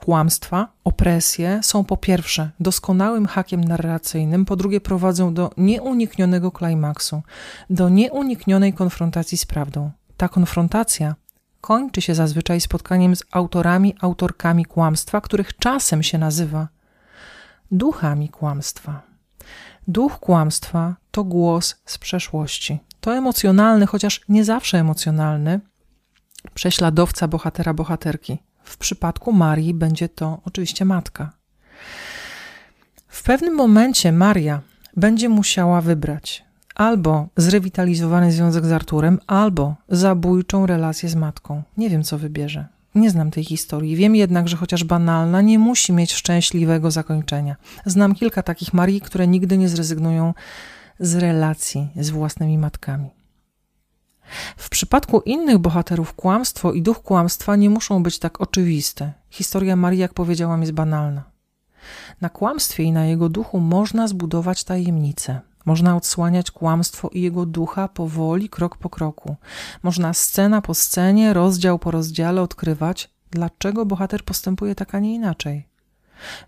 kłamstwa, 0.00 0.68
opresje 0.84 1.60
są 1.62 1.84
po 1.84 1.96
pierwsze 1.96 2.50
doskonałym 2.60 3.26
hakiem 3.26 3.64
narracyjnym, 3.64 4.44
po 4.44 4.56
drugie 4.56 4.80
prowadzą 4.80 5.34
do 5.34 5.50
nieuniknionego 5.56 6.52
klimaksu, 6.52 7.22
do 7.70 7.88
nieuniknionej 7.88 8.72
konfrontacji 8.72 9.38
z 9.38 9.46
prawdą. 9.46 9.90
Ta 10.16 10.28
konfrontacja 10.28 11.14
kończy 11.60 12.02
się 12.02 12.14
zazwyczaj 12.14 12.60
spotkaniem 12.60 13.16
z 13.16 13.24
autorami, 13.30 13.94
autorkami 14.00 14.64
kłamstwa, 14.64 15.20
których 15.20 15.56
czasem 15.56 16.02
się 16.02 16.18
nazywa 16.18 16.68
duchami 17.70 18.28
kłamstwa. 18.28 19.02
Duch 19.88 20.18
kłamstwa 20.18 20.96
to 21.10 21.24
głos 21.24 21.76
z 21.86 21.98
przeszłości. 21.98 22.78
To 23.00 23.16
emocjonalny, 23.16 23.86
chociaż 23.86 24.20
nie 24.28 24.44
zawsze 24.44 24.78
emocjonalny, 24.78 25.60
prześladowca 26.54 27.28
bohatera, 27.28 27.74
bohaterki. 27.74 28.38
W 28.62 28.76
przypadku 28.76 29.32
Marii 29.32 29.74
będzie 29.74 30.08
to 30.08 30.40
oczywiście 30.44 30.84
matka. 30.84 31.32
W 33.08 33.22
pewnym 33.22 33.54
momencie 33.54 34.12
Maria 34.12 34.60
będzie 34.96 35.28
musiała 35.28 35.80
wybrać 35.80 36.48
albo 36.78 37.28
zrewitalizowany 37.36 38.32
związek 38.32 38.66
z 38.66 38.72
Arturem, 38.72 39.18
albo 39.26 39.74
zabójczą 39.88 40.66
relację 40.66 41.08
z 41.08 41.14
matką. 41.14 41.62
Nie 41.76 41.90
wiem, 41.90 42.02
co 42.02 42.18
wybierze. 42.18 42.66
Nie 42.94 43.10
znam 43.10 43.30
tej 43.30 43.44
historii. 43.44 43.96
Wiem 43.96 44.16
jednak, 44.16 44.48
że 44.48 44.56
chociaż 44.56 44.84
banalna, 44.84 45.40
nie 45.40 45.58
musi 45.58 45.92
mieć 45.92 46.12
szczęśliwego 46.12 46.90
zakończenia. 46.90 47.56
Znam 47.86 48.14
kilka 48.14 48.42
takich 48.42 48.74
Marii, 48.74 49.00
które 49.00 49.26
nigdy 49.26 49.58
nie 49.58 49.68
zrezygnują 49.68 50.34
z 51.00 51.14
relacji 51.14 51.88
z 51.96 52.10
własnymi 52.10 52.58
matkami. 52.58 53.10
W 54.56 54.68
przypadku 54.68 55.20
innych 55.20 55.58
bohaterów 55.58 56.14
kłamstwo 56.14 56.72
i 56.72 56.82
duch 56.82 57.02
kłamstwa 57.02 57.56
nie 57.56 57.70
muszą 57.70 58.02
być 58.02 58.18
tak 58.18 58.40
oczywiste. 58.40 59.12
Historia 59.30 59.76
Marii, 59.76 60.00
jak 60.00 60.14
powiedziałam, 60.14 60.60
jest 60.60 60.72
banalna. 60.72 61.24
Na 62.20 62.28
kłamstwie 62.28 62.82
i 62.82 62.92
na 62.92 63.04
jego 63.04 63.28
duchu 63.28 63.60
można 63.60 64.08
zbudować 64.08 64.64
tajemnicę. 64.64 65.40
Można 65.64 65.96
odsłaniać 65.96 66.50
kłamstwo 66.50 67.08
i 67.08 67.22
jego 67.22 67.46
ducha 67.46 67.88
powoli, 67.88 68.48
krok 68.48 68.76
po 68.76 68.90
kroku. 68.90 69.36
Można 69.82 70.14
scena 70.14 70.62
po 70.62 70.74
scenie, 70.74 71.32
rozdział 71.32 71.78
po 71.78 71.90
rozdziale 71.90 72.42
odkrywać, 72.42 73.10
dlaczego 73.30 73.86
bohater 73.86 74.24
postępuje 74.24 74.74
tak, 74.74 74.94
a 74.94 74.98
nie 74.98 75.14
inaczej. 75.14 75.68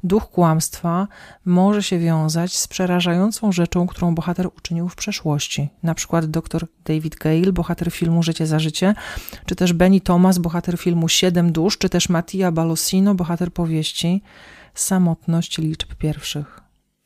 Duch 0.04 0.30
kłamstwa 0.30 1.08
może 1.44 1.82
się 1.82 1.98
wiązać 1.98 2.58
z 2.58 2.68
przerażającą 2.68 3.52
rzeczą, 3.52 3.86
którą 3.86 4.14
bohater 4.14 4.46
uczynił 4.46 4.88
w 4.88 4.96
przeszłości. 4.96 5.68
Na 5.82 5.94
przykład 5.94 6.26
dr 6.26 6.66
David 6.84 7.16
Gale, 7.16 7.52
bohater 7.52 7.92
filmu 7.92 8.22
Życie 8.22 8.46
za 8.46 8.58
życie, 8.58 8.94
czy 9.46 9.56
też 9.56 9.72
Benny 9.72 10.00
Thomas, 10.00 10.38
bohater 10.38 10.78
filmu 10.78 11.08
Siedem 11.08 11.52
dusz, 11.52 11.78
czy 11.78 11.88
też 11.88 12.08
Mattia 12.08 12.52
Balosino, 12.52 13.14
bohater 13.14 13.52
powieści 13.52 14.22
Samotność 14.74 15.58
liczb 15.58 15.94
pierwszych. 15.94 16.60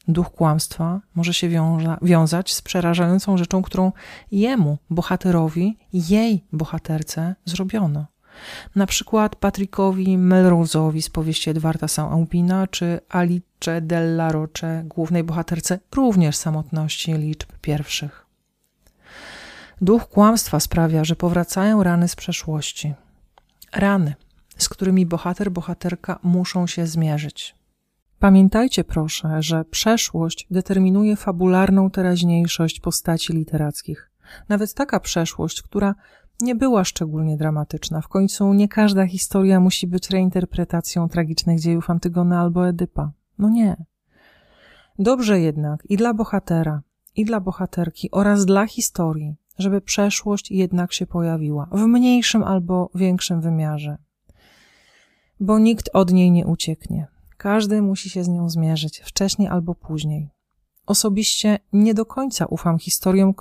Duch 0.08 0.30
kłamstwa 0.30 1.00
może 1.14 1.34
się 1.34 1.48
wiąza, 1.48 1.98
wiązać 2.02 2.54
z 2.54 2.62
przerażającą 2.62 3.38
rzeczą, 3.38 3.62
którą 3.62 3.92
jemu, 4.32 4.78
bohaterowi, 4.90 5.78
jej 5.92 6.44
bohaterce 6.52 7.34
zrobiono. 7.44 8.06
Na 8.76 8.86
przykład 8.86 9.36
Patrickowi 9.36 10.18
Melrose'owi 10.18 11.02
z 11.02 11.10
powieści 11.10 11.50
Edwarda 11.50 11.88
Saint-Aubina, 11.88 12.66
czy 12.66 13.00
Alice 13.08 13.80
della 13.80 14.32
Roche, 14.32 14.82
głównej 14.84 15.24
bohaterce 15.24 15.78
również 15.94 16.36
samotności 16.36 17.12
liczb 17.12 17.52
pierwszych. 17.60 18.26
Duch 19.80 20.08
kłamstwa 20.08 20.60
sprawia, 20.60 21.04
że 21.04 21.16
powracają 21.16 21.82
rany 21.82 22.08
z 22.08 22.16
przeszłości. 22.16 22.94
Rany, 23.72 24.14
z 24.56 24.68
którymi 24.68 25.06
bohater, 25.06 25.50
bohaterka 25.50 26.18
muszą 26.22 26.66
się 26.66 26.86
zmierzyć. 26.86 27.54
Pamiętajcie 28.18 28.84
proszę, 28.84 29.42
że 29.42 29.64
przeszłość 29.64 30.46
determinuje 30.50 31.16
fabularną 31.16 31.90
teraźniejszość 31.90 32.80
postaci 32.80 33.32
literackich. 33.32 34.10
Nawet 34.48 34.74
taka 34.74 35.00
przeszłość, 35.00 35.62
która 35.62 35.94
nie 36.40 36.54
była 36.54 36.84
szczególnie 36.84 37.36
dramatyczna. 37.36 38.00
W 38.00 38.08
końcu 38.08 38.54
nie 38.54 38.68
każda 38.68 39.06
historia 39.06 39.60
musi 39.60 39.86
być 39.86 40.10
reinterpretacją 40.10 41.08
tragicznych 41.08 41.60
dziejów 41.60 41.90
Antygony 41.90 42.38
albo 42.38 42.68
Edypa. 42.68 43.12
No 43.38 43.50
nie. 43.50 43.84
Dobrze 44.98 45.40
jednak 45.40 45.86
i 45.90 45.96
dla 45.96 46.14
bohatera, 46.14 46.82
i 47.16 47.24
dla 47.24 47.40
bohaterki 47.40 48.10
oraz 48.10 48.46
dla 48.46 48.66
historii, 48.66 49.36
żeby 49.58 49.80
przeszłość 49.80 50.50
jednak 50.50 50.92
się 50.92 51.06
pojawiła 51.06 51.68
w 51.72 51.80
mniejszym 51.86 52.42
albo 52.42 52.90
większym 52.94 53.40
wymiarze. 53.40 53.98
Bo 55.40 55.58
nikt 55.58 55.90
od 55.92 56.12
niej 56.12 56.30
nie 56.30 56.46
ucieknie. 56.46 57.06
Każdy 57.36 57.82
musi 57.82 58.10
się 58.10 58.24
z 58.24 58.28
nią 58.28 58.48
zmierzyć, 58.48 59.00
wcześniej 59.00 59.48
albo 59.48 59.74
później. 59.74 60.30
Osobiście 60.86 61.58
nie 61.72 61.94
do 61.94 62.06
końca 62.06 62.46
ufam 62.46 62.78
historiom, 62.78 63.34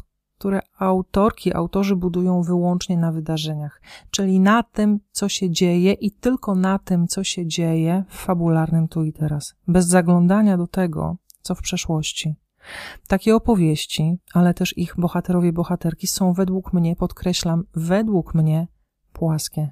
które 0.43 0.61
autorki, 0.79 1.53
autorzy 1.53 1.95
budują 1.95 2.41
wyłącznie 2.41 2.97
na 2.97 3.11
wydarzeniach, 3.11 3.81
czyli 4.11 4.39
na 4.39 4.63
tym, 4.63 4.99
co 5.11 5.29
się 5.29 5.49
dzieje 5.49 5.93
i 5.93 6.11
tylko 6.11 6.55
na 6.55 6.79
tym, 6.79 7.07
co 7.07 7.23
się 7.23 7.47
dzieje 7.47 8.03
w 8.09 8.15
fabularnym 8.15 8.87
tu 8.87 9.03
i 9.03 9.13
teraz, 9.13 9.55
bez 9.67 9.87
zaglądania 9.87 10.57
do 10.57 10.67
tego, 10.67 11.17
co 11.41 11.55
w 11.55 11.61
przeszłości. 11.61 12.35
Takie 13.07 13.35
opowieści, 13.35 14.19
ale 14.33 14.53
też 14.53 14.77
ich 14.77 14.95
bohaterowie, 14.97 15.53
bohaterki 15.53 16.07
są 16.07 16.33
według 16.33 16.73
mnie, 16.73 16.95
podkreślam, 16.95 17.63
według 17.75 18.33
mnie 18.33 18.67
płaskie, 19.13 19.71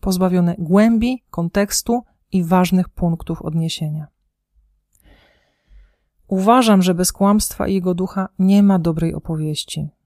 pozbawione 0.00 0.54
głębi, 0.58 1.22
kontekstu 1.30 2.02
i 2.32 2.44
ważnych 2.44 2.88
punktów 2.88 3.42
odniesienia. 3.42 4.06
Uważam, 6.28 6.82
że 6.82 6.94
bez 6.94 7.12
kłamstwa 7.12 7.68
i 7.68 7.74
jego 7.74 7.94
ducha 7.94 8.28
nie 8.38 8.62
ma 8.62 8.78
dobrej 8.78 9.14
opowieści. 9.14 9.97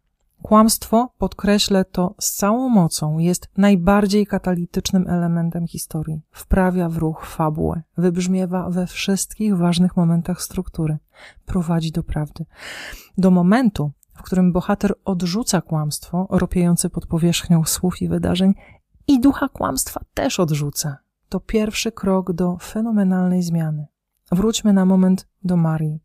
Kłamstwo, 0.42 1.14
podkreślę 1.18 1.84
to 1.84 2.14
z 2.20 2.32
całą 2.32 2.68
mocą, 2.68 3.18
jest 3.18 3.48
najbardziej 3.56 4.26
katalitycznym 4.26 5.08
elementem 5.08 5.66
historii. 5.66 6.22
Wprawia 6.30 6.88
w 6.88 6.96
ruch 6.96 7.26
fabułę, 7.26 7.82
wybrzmiewa 7.96 8.70
we 8.70 8.86
wszystkich 8.86 9.56
ważnych 9.56 9.96
momentach 9.96 10.42
struktury, 10.42 10.98
prowadzi 11.46 11.92
do 11.92 12.02
prawdy. 12.02 12.44
Do 13.18 13.30
momentu, 13.30 13.92
w 14.14 14.22
którym 14.22 14.52
bohater 14.52 14.94
odrzuca 15.04 15.60
kłamstwo, 15.60 16.26
ropiejące 16.30 16.90
pod 16.90 17.06
powierzchnią 17.06 17.64
słów 17.64 18.02
i 18.02 18.08
wydarzeń, 18.08 18.54
i 19.06 19.20
ducha 19.20 19.48
kłamstwa 19.48 20.00
też 20.14 20.40
odrzuca. 20.40 20.98
To 21.28 21.40
pierwszy 21.40 21.92
krok 21.92 22.32
do 22.32 22.56
fenomenalnej 22.56 23.42
zmiany. 23.42 23.86
Wróćmy 24.32 24.72
na 24.72 24.84
moment 24.84 25.28
do 25.44 25.56
Marii. 25.56 26.00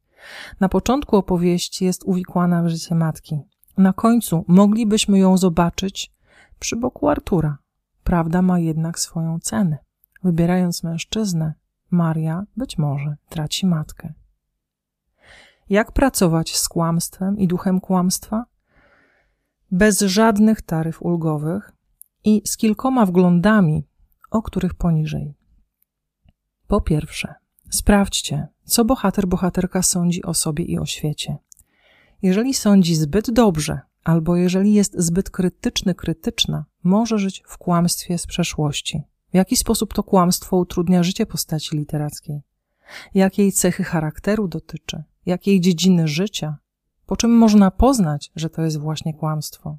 Na 0.59 0.69
początku 0.69 1.15
opowieści 1.15 1.85
jest 1.85 2.03
uwikłana 2.03 2.63
w 2.63 2.67
życie 2.67 2.95
matki. 2.95 3.41
Na 3.77 3.93
końcu 3.93 4.45
moglibyśmy 4.47 5.19
ją 5.19 5.37
zobaczyć 5.37 6.13
przy 6.59 6.75
boku 6.75 7.09
Artura. 7.09 7.57
Prawda 8.03 8.41
ma 8.41 8.59
jednak 8.59 8.99
swoją 8.99 9.39
cenę. 9.39 9.77
Wybierając 10.23 10.83
mężczyznę, 10.83 11.53
Maria 11.91 12.43
być 12.57 12.77
może 12.77 13.17
traci 13.29 13.65
matkę. 13.65 14.13
Jak 15.69 15.91
pracować 15.91 16.55
z 16.55 16.69
kłamstwem 16.69 17.37
i 17.37 17.47
duchem 17.47 17.79
kłamstwa? 17.79 18.45
Bez 19.71 19.99
żadnych 19.99 20.61
taryf 20.61 21.01
ulgowych 21.01 21.71
i 22.23 22.41
z 22.45 22.57
kilkoma 22.57 23.05
wglądami, 23.05 23.87
o 24.31 24.41
których 24.41 24.73
poniżej. 24.73 25.33
Po 26.67 26.81
pierwsze, 26.81 27.35
sprawdźcie, 27.69 28.47
co 28.63 28.85
bohater, 28.85 29.27
bohaterka 29.27 29.81
sądzi 29.81 30.23
o 30.23 30.33
sobie 30.33 30.63
i 30.63 30.79
o 30.79 30.85
świecie. 30.85 31.37
Jeżeli 32.21 32.53
sądzi 32.53 32.95
zbyt 32.95 33.31
dobrze, 33.31 33.79
albo 34.03 34.35
jeżeli 34.35 34.73
jest 34.73 34.95
zbyt 34.97 35.29
krytyczny, 35.29 35.95
krytyczna, 35.95 36.65
może 36.83 37.19
żyć 37.19 37.43
w 37.47 37.57
kłamstwie 37.57 38.17
z 38.17 38.27
przeszłości. 38.27 39.03
W 39.31 39.35
jaki 39.35 39.57
sposób 39.57 39.93
to 39.93 40.03
kłamstwo 40.03 40.57
utrudnia 40.57 41.03
życie 41.03 41.25
postaci 41.25 41.77
literackiej? 41.77 42.41
Jakiej 43.13 43.51
cechy 43.51 43.83
charakteru 43.83 44.47
dotyczy? 44.47 45.03
Jakiej 45.25 45.61
dziedziny 45.61 46.07
życia? 46.07 46.57
Po 47.05 47.17
czym 47.17 47.31
można 47.31 47.71
poznać, 47.71 48.31
że 48.35 48.49
to 48.49 48.61
jest 48.61 48.77
właśnie 48.77 49.13
kłamstwo? 49.13 49.77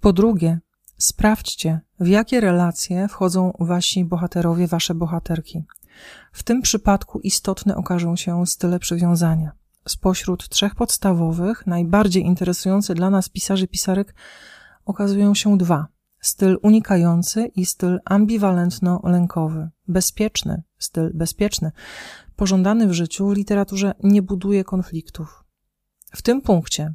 Po 0.00 0.12
drugie, 0.12 0.58
sprawdźcie, 0.96 1.80
w 2.00 2.06
jakie 2.06 2.40
relacje 2.40 3.08
wchodzą 3.08 3.52
wasi 3.60 4.04
bohaterowie, 4.04 4.66
wasze 4.66 4.94
bohaterki. 4.94 5.64
W 6.32 6.42
tym 6.42 6.62
przypadku 6.62 7.20
istotne 7.20 7.76
okażą 7.76 8.16
się 8.16 8.46
style 8.46 8.78
przywiązania. 8.78 9.59
Spośród 9.88 10.48
trzech 10.48 10.74
podstawowych, 10.74 11.66
najbardziej 11.66 12.22
interesujące 12.22 12.94
dla 12.94 13.10
nas 13.10 13.28
pisarzy 13.28 13.68
pisarek 13.68 14.14
okazują 14.84 15.34
się 15.34 15.58
dwa. 15.58 15.86
Styl 16.20 16.58
unikający 16.62 17.46
i 17.46 17.66
styl 17.66 17.98
ambiwalentno-lękowy. 18.04 19.68
Bezpieczny, 19.88 20.62
styl 20.78 21.10
bezpieczny, 21.14 21.72
pożądany 22.36 22.86
w 22.86 22.92
życiu 22.92 23.28
w 23.28 23.36
literaturze 23.36 23.94
nie 24.02 24.22
buduje 24.22 24.64
konfliktów. 24.64 25.44
W 26.16 26.22
tym 26.22 26.42
punkcie 26.42 26.94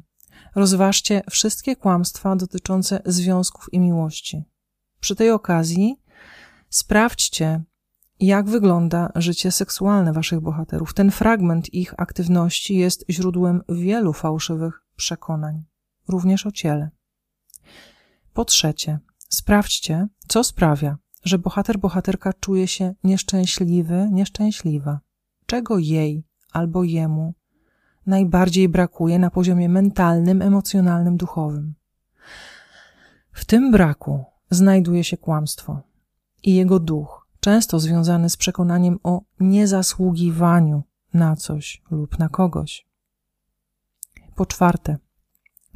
rozważcie 0.54 1.22
wszystkie 1.30 1.76
kłamstwa 1.76 2.36
dotyczące 2.36 3.02
związków 3.06 3.72
i 3.72 3.80
miłości. 3.80 4.44
Przy 5.00 5.16
tej 5.16 5.30
okazji 5.30 6.00
sprawdźcie, 6.68 7.62
jak 8.20 8.48
wygląda 8.48 9.12
życie 9.14 9.52
seksualne 9.52 10.12
waszych 10.12 10.40
bohaterów. 10.40 10.94
Ten 10.94 11.10
fragment 11.10 11.74
ich 11.74 11.94
aktywności 11.96 12.76
jest 12.76 13.04
źródłem 13.10 13.62
wielu 13.68 14.12
fałszywych 14.12 14.82
przekonań, 14.96 15.64
również 16.08 16.46
o 16.46 16.52
ciele. 16.52 16.90
Po 18.32 18.44
trzecie, 18.44 18.98
sprawdźcie, 19.28 20.08
co 20.28 20.44
sprawia, 20.44 20.98
że 21.24 21.38
bohater, 21.38 21.78
bohaterka 21.78 22.32
czuje 22.32 22.68
się 22.68 22.94
nieszczęśliwy, 23.04 24.08
nieszczęśliwa. 24.12 25.00
Czego 25.46 25.78
jej 25.78 26.24
albo 26.52 26.84
jemu 26.84 27.34
najbardziej 28.06 28.68
brakuje 28.68 29.18
na 29.18 29.30
poziomie 29.30 29.68
mentalnym, 29.68 30.42
emocjonalnym, 30.42 31.16
duchowym. 31.16 31.74
W 33.32 33.44
tym 33.44 33.70
braku 33.72 34.24
znajduje 34.50 35.04
się 35.04 35.16
kłamstwo 35.16 35.80
i 36.42 36.54
jego 36.54 36.80
duch 36.80 37.25
często 37.46 37.80
związany 37.80 38.30
z 38.30 38.36
przekonaniem 38.36 38.98
o 39.02 39.22
niezasługiwaniu 39.40 40.82
na 41.14 41.36
coś 41.36 41.82
lub 41.90 42.18
na 42.18 42.28
kogoś. 42.28 42.86
Po 44.34 44.46
czwarte, 44.46 44.96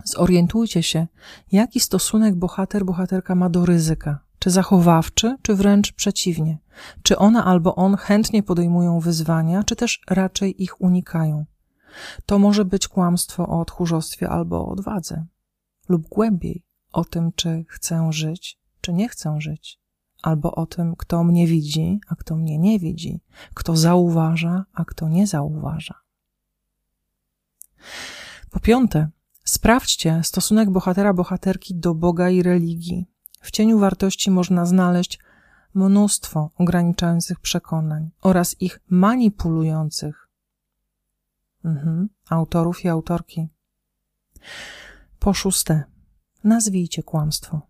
zorientujcie 0.05 0.83
się, 0.83 1.07
jaki 1.53 1.81
stosunek 1.81 2.35
bohater, 2.35 2.85
bohaterka 2.85 3.35
ma 3.35 3.51
do 3.51 3.67
ryzyka. 3.67 4.19
Czy 4.39 4.51
zachowawczy, 4.51 5.37
czy 5.43 5.55
wręcz 5.55 5.93
przeciwnie. 5.93 6.59
Czy 7.03 7.19
ona 7.19 7.45
albo 7.45 7.75
on 7.75 7.97
chętnie 7.97 8.43
podejmują 8.43 9.01
wyzwania, 9.01 9.65
czy 9.65 9.77
też 9.77 10.01
raczej 10.09 10.63
ich 10.63 10.81
unikają. 10.81 11.45
To 12.27 12.39
może 12.39 12.65
być 12.65 12.89
kłamstwo 12.89 13.47
o 13.49 13.65
tchórzostwie 13.65 14.29
albo 14.29 14.69
odwadze, 14.69 15.25
lub 15.89 16.09
głębiej 16.09 16.65
o 16.93 17.05
tym, 17.05 17.33
czy 17.33 17.65
chcę 17.69 18.13
żyć, 18.13 18.59
czy 18.81 18.93
nie 18.93 19.09
chcę 19.09 19.41
żyć 19.41 19.81
albo 20.23 20.55
o 20.55 20.67
tym, 20.67 20.97
kto 20.97 21.25
mnie 21.25 21.47
widzi, 21.47 22.01
a 22.09 22.15
kto 22.15 22.37
mnie 22.37 22.59
nie 22.59 22.79
widzi, 22.79 23.21
kto 23.55 23.77
zauważa, 23.77 24.65
a 24.75 24.85
kto 24.85 25.09
nie 25.09 25.27
zauważa. 25.27 25.95
Po 28.51 28.61
piąte, 28.61 29.09
sprawdźcie 29.45 30.21
stosunek 30.25 30.71
bohatera, 30.71 31.15
bohaterki 31.15 31.75
do 31.75 31.95
Boga 31.95 32.31
i 32.31 32.43
religii. 32.43 33.07
W 33.41 33.51
cieniu 33.51 33.79
wartości 33.79 34.31
można 34.31 34.67
znaleźć 34.67 35.19
mnóstwo 35.75 36.51
ograniczających 36.59 37.41
przekonań 37.41 38.11
oraz 38.23 38.61
ich 38.61 38.81
manipulujących 38.91 40.29
mhm, 41.65 42.09
autorów 42.29 42.85
i 42.85 42.89
autorki. 42.89 43.49
Po 45.19 45.35
szóste, 45.35 45.85
nazwijcie 46.45 47.03
kłamstwo. 47.03 47.61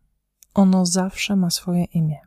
Ono 0.55 0.87
zawsze 0.87 1.37
ma 1.37 1.51
swoje 1.51 1.85
imię. 1.85 2.19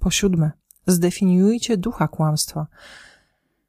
Po 0.00 0.10
siódme, 0.10 0.50
zdefiniujcie 0.86 1.76
ducha 1.76 2.08
kłamstwa, 2.08 2.66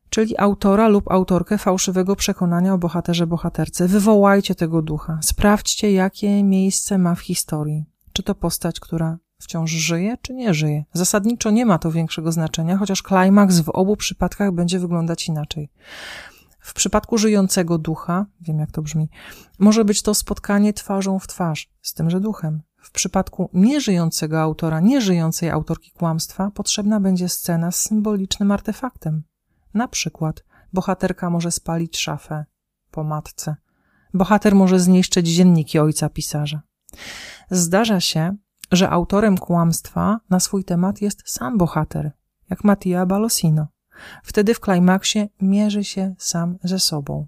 czyli 0.09 0.37
autora 0.37 0.87
lub 0.87 1.11
autorkę 1.11 1.57
fałszywego 1.57 2.15
przekonania 2.15 2.73
o 2.73 2.77
bohaterze, 2.77 3.27
bohaterce. 3.27 3.87
Wywołajcie 3.87 4.55
tego 4.55 4.81
ducha. 4.81 5.19
Sprawdźcie, 5.21 5.91
jakie 5.91 6.43
miejsce 6.43 6.97
ma 6.97 7.15
w 7.15 7.19
historii. 7.19 7.85
Czy 8.13 8.23
to 8.23 8.35
postać, 8.35 8.79
która 8.79 9.17
wciąż 9.37 9.71
żyje, 9.71 10.17
czy 10.21 10.33
nie 10.33 10.53
żyje. 10.53 10.83
Zasadniczo 10.93 11.51
nie 11.51 11.65
ma 11.65 11.79
to 11.79 11.91
większego 11.91 12.31
znaczenia, 12.31 12.77
chociaż 12.77 13.03
klimaks 13.03 13.59
w 13.59 13.69
obu 13.69 13.95
przypadkach 13.95 14.51
będzie 14.51 14.79
wyglądać 14.79 15.27
inaczej. 15.27 15.69
W 16.59 16.73
przypadku 16.73 17.17
żyjącego 17.17 17.77
ducha, 17.77 18.25
wiem 18.41 18.59
jak 18.59 18.71
to 18.71 18.81
brzmi, 18.81 19.09
może 19.59 19.85
być 19.85 20.01
to 20.01 20.13
spotkanie 20.13 20.73
twarzą 20.73 21.19
w 21.19 21.27
twarz 21.27 21.69
z 21.81 21.93
tymże 21.93 22.19
duchem. 22.19 22.61
W 22.81 22.91
przypadku 22.91 23.49
nieżyjącego 23.53 24.41
autora, 24.41 24.79
nieżyjącej 24.79 25.49
autorki 25.49 25.91
kłamstwa, 25.91 26.51
potrzebna 26.51 26.99
będzie 26.99 27.29
scena 27.29 27.71
z 27.71 27.75
symbolicznym 27.75 28.51
artefaktem. 28.51 29.23
Na 29.73 29.87
przykład 29.87 30.43
bohaterka 30.73 31.29
może 31.29 31.51
spalić 31.51 31.97
szafę 31.97 32.45
po 32.91 33.03
matce. 33.03 33.55
Bohater 34.13 34.55
może 34.55 34.79
zniszczyć 34.79 35.27
dzienniki 35.27 35.79
ojca 35.79 36.09
pisarza. 36.09 36.61
Zdarza 37.51 37.99
się, 37.99 38.35
że 38.71 38.89
autorem 38.89 39.37
kłamstwa 39.37 40.19
na 40.29 40.39
swój 40.39 40.63
temat 40.63 41.01
jest 41.01 41.23
sam 41.25 41.57
bohater, 41.57 42.11
jak 42.49 42.63
Mattia 42.63 43.05
Balosino. 43.05 43.67
Wtedy 44.23 44.53
w 44.53 44.59
klimaksie 44.59 45.29
mierzy 45.41 45.83
się 45.83 46.15
sam 46.17 46.57
ze 46.63 46.79
sobą. 46.79 47.27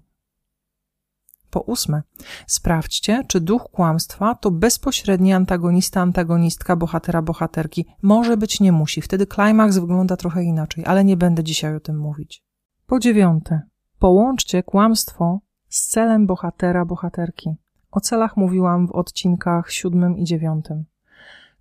Po 1.54 1.60
ósme, 1.60 2.02
sprawdźcie, 2.46 3.22
czy 3.28 3.40
duch 3.40 3.62
kłamstwa 3.62 4.34
to 4.34 4.50
bezpośredni 4.50 5.32
antagonista, 5.32 6.00
antagonistka, 6.00 6.76
bohatera, 6.76 7.22
bohaterki. 7.22 7.86
Może 8.02 8.36
być, 8.36 8.60
nie 8.60 8.72
musi. 8.72 9.02
Wtedy 9.02 9.26
klimaks 9.26 9.78
wygląda 9.78 10.16
trochę 10.16 10.42
inaczej, 10.44 10.84
ale 10.86 11.04
nie 11.04 11.16
będę 11.16 11.44
dzisiaj 11.44 11.76
o 11.76 11.80
tym 11.80 11.98
mówić. 11.98 12.44
Po 12.86 12.98
dziewiąte, 12.98 13.60
połączcie 13.98 14.62
kłamstwo 14.62 15.40
z 15.68 15.88
celem 15.88 16.26
bohatera, 16.26 16.84
bohaterki. 16.84 17.50
O 17.90 18.00
celach 18.00 18.36
mówiłam 18.36 18.86
w 18.86 18.92
odcinkach 18.92 19.72
siódmym 19.72 20.18
i 20.18 20.24
dziewiątym. 20.24 20.84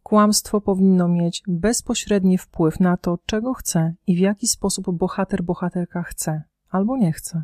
Kłamstwo 0.04 0.62
powinno 0.62 1.08
mieć 1.08 1.44
bezpośredni 1.48 2.38
wpływ 2.38 2.80
na 2.80 2.98
to, 2.98 3.18
czego 3.26 3.54
chce 3.54 3.94
i 4.08 4.16
w 4.16 4.20
jaki 4.20 4.48
sposób 4.48 4.92
bohater, 4.92 5.44
bohaterka 5.44 6.04
chce 6.04 6.44
albo 6.70 6.98
nie 6.98 7.12
chce. 7.12 7.44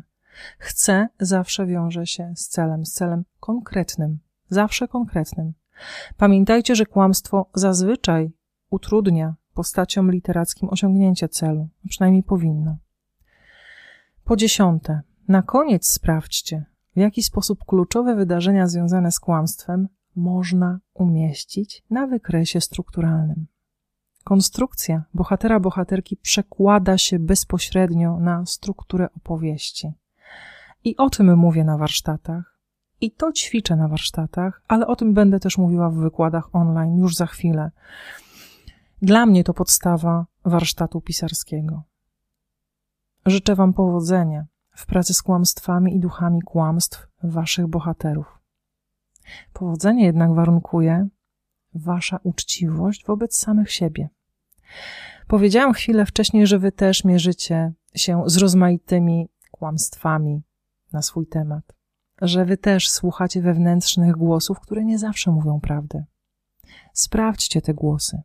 Chce 0.58 1.08
zawsze 1.20 1.66
wiąże 1.66 2.06
się 2.06 2.32
z 2.36 2.48
celem, 2.48 2.86
z 2.86 2.92
celem 2.92 3.24
konkretnym, 3.40 4.18
zawsze 4.48 4.88
konkretnym. 4.88 5.52
Pamiętajcie, 6.16 6.74
że 6.76 6.86
kłamstwo 6.86 7.50
zazwyczaj 7.54 8.32
utrudnia 8.70 9.34
postaciom 9.54 10.10
literackim 10.10 10.68
osiągnięcie 10.68 11.28
celu, 11.28 11.68
przynajmniej 11.88 12.22
powinno. 12.22 12.76
Po 14.24 14.36
dziesiąte, 14.36 15.00
na 15.28 15.42
koniec 15.42 15.88
sprawdźcie, 15.88 16.64
w 16.96 17.00
jaki 17.00 17.22
sposób 17.22 17.64
kluczowe 17.64 18.14
wydarzenia 18.16 18.66
związane 18.66 19.12
z 19.12 19.20
kłamstwem 19.20 19.88
można 20.16 20.80
umieścić 20.94 21.84
na 21.90 22.06
wykresie 22.06 22.60
strukturalnym. 22.60 23.46
Konstrukcja 24.24 25.04
bohatera 25.14 25.60
bohaterki 25.60 26.16
przekłada 26.16 26.98
się 26.98 27.18
bezpośrednio 27.18 28.20
na 28.20 28.46
strukturę 28.46 29.08
opowieści. 29.16 29.92
I 30.84 30.96
o 30.96 31.10
tym 31.10 31.36
mówię 31.36 31.64
na 31.64 31.78
warsztatach, 31.78 32.60
i 33.00 33.10
to 33.10 33.32
ćwiczę 33.32 33.76
na 33.76 33.88
warsztatach, 33.88 34.62
ale 34.68 34.86
o 34.86 34.96
tym 34.96 35.14
będę 35.14 35.40
też 35.40 35.58
mówiła 35.58 35.90
w 35.90 35.94
wykładach 35.94 36.54
online 36.54 36.98
już 36.98 37.16
za 37.16 37.26
chwilę. 37.26 37.70
Dla 39.02 39.26
mnie 39.26 39.44
to 39.44 39.54
podstawa 39.54 40.26
warsztatu 40.44 41.00
pisarskiego. 41.00 41.82
Życzę 43.26 43.54
Wam 43.54 43.72
powodzenia 43.72 44.46
w 44.70 44.86
pracy 44.86 45.14
z 45.14 45.22
kłamstwami 45.22 45.96
i 45.96 46.00
duchami 46.00 46.42
kłamstw 46.42 47.08
Waszych 47.22 47.66
bohaterów. 47.66 48.38
Powodzenie 49.52 50.04
jednak 50.04 50.34
warunkuje, 50.34 51.08
wasza 51.74 52.20
uczciwość 52.22 53.06
wobec 53.06 53.36
samych 53.36 53.72
siebie. 53.72 54.08
Powiedziałam 55.26 55.72
chwilę 55.72 56.06
wcześniej, 56.06 56.46
że 56.46 56.58
wy 56.58 56.72
też 56.72 57.04
mierzycie 57.04 57.72
się 57.94 58.22
z 58.26 58.36
rozmaitymi 58.36 59.28
kłamstwami 59.50 60.42
na 60.92 61.02
swój 61.02 61.26
temat, 61.26 61.72
że 62.22 62.44
wy 62.44 62.56
też 62.56 62.90
słuchacie 62.90 63.42
wewnętrznych 63.42 64.16
głosów, 64.16 64.60
które 64.60 64.84
nie 64.84 64.98
zawsze 64.98 65.30
mówią 65.30 65.60
prawdę. 65.60 66.04
Sprawdźcie 66.92 67.62
te 67.62 67.74
głosy. 67.74 68.22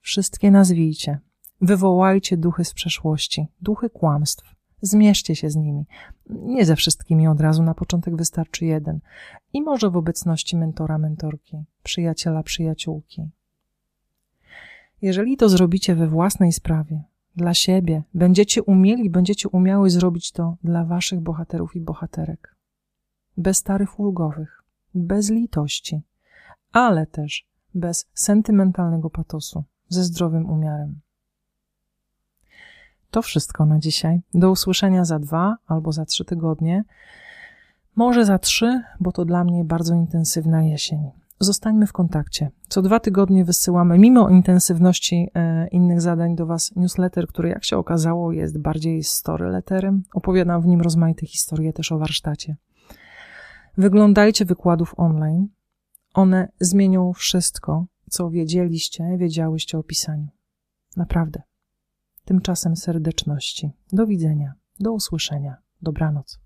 Wszystkie 0.00 0.50
nazwijcie. 0.50 1.18
Wywołajcie 1.60 2.36
duchy 2.36 2.64
z 2.64 2.74
przeszłości, 2.74 3.46
duchy 3.60 3.90
kłamstw. 3.90 4.54
Zmierzcie 4.82 5.36
się 5.36 5.50
z 5.50 5.56
nimi. 5.56 5.86
Nie 6.30 6.64
ze 6.64 6.76
wszystkimi 6.76 7.28
od 7.28 7.40
razu, 7.40 7.62
na 7.62 7.74
początek 7.74 8.16
wystarczy 8.16 8.64
jeden. 8.64 9.00
I 9.52 9.62
może 9.62 9.90
w 9.90 9.96
obecności 9.96 10.56
mentora, 10.56 10.98
mentorki, 10.98 11.64
przyjaciela, 11.82 12.42
przyjaciółki. 12.42 13.30
Jeżeli 15.02 15.36
to 15.36 15.48
zrobicie 15.48 15.94
we 15.94 16.08
własnej 16.08 16.52
sprawie, 16.52 17.02
dla 17.36 17.54
siebie, 17.54 18.02
będziecie 18.14 18.62
umieli, 18.62 19.10
będziecie 19.10 19.48
umiały 19.48 19.90
zrobić 19.90 20.32
to 20.32 20.56
dla 20.64 20.84
waszych 20.84 21.20
bohaterów 21.20 21.76
i 21.76 21.80
bohaterek. 21.80 22.56
Bez 23.36 23.56
starych 23.56 24.00
ulgowych, 24.00 24.62
bez 24.94 25.30
litości, 25.30 26.02
ale 26.72 27.06
też 27.06 27.46
bez 27.74 28.06
sentymentalnego 28.14 29.10
patosu, 29.10 29.64
ze 29.88 30.04
zdrowym 30.04 30.50
umiarem. 30.50 31.00
To 33.10 33.22
wszystko 33.22 33.66
na 33.66 33.78
dzisiaj. 33.78 34.20
Do 34.34 34.50
usłyszenia 34.50 35.04
za 35.04 35.18
dwa 35.18 35.56
albo 35.66 35.92
za 35.92 36.04
trzy 36.04 36.24
tygodnie. 36.24 36.84
Może 37.96 38.24
za 38.24 38.38
trzy, 38.38 38.82
bo 39.00 39.12
to 39.12 39.24
dla 39.24 39.44
mnie 39.44 39.64
bardzo 39.64 39.94
intensywna 39.94 40.62
jesień. 40.62 41.10
Zostańmy 41.40 41.86
w 41.86 41.92
kontakcie. 41.92 42.50
Co 42.68 42.82
dwa 42.82 43.00
tygodnie 43.00 43.44
wysyłamy, 43.44 43.98
mimo 43.98 44.28
intensywności 44.28 45.28
e, 45.34 45.68
innych 45.68 46.00
zadań, 46.00 46.36
do 46.36 46.46
Was 46.46 46.76
newsletter, 46.76 47.26
który, 47.26 47.48
jak 47.48 47.64
się 47.64 47.76
okazało, 47.76 48.32
jest 48.32 48.58
bardziej 48.58 49.04
story 49.04 49.46
letterem. 49.46 50.02
Opowiadam 50.14 50.62
w 50.62 50.66
nim 50.66 50.80
rozmaite 50.80 51.26
historie 51.26 51.72
też 51.72 51.92
o 51.92 51.98
warsztacie. 51.98 52.56
Wyglądajcie 53.76 54.44
wykładów 54.44 54.94
online. 54.96 55.48
One 56.14 56.48
zmienią 56.60 57.12
wszystko, 57.12 57.86
co 58.10 58.30
wiedzieliście, 58.30 59.16
wiedziałyście 59.18 59.78
o 59.78 59.82
pisaniu. 59.82 60.28
Naprawdę. 60.96 61.42
Tymczasem 62.24 62.76
serdeczności. 62.76 63.72
Do 63.92 64.06
widzenia, 64.06 64.54
do 64.80 64.92
usłyszenia. 64.92 65.56
Dobranoc. 65.82 66.43